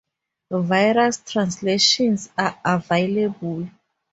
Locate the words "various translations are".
0.49-2.57